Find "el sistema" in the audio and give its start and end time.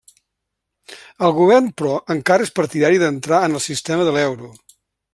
3.61-4.09